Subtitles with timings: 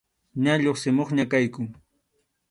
[0.43, 1.61] Ña lluqsimuqña kayku.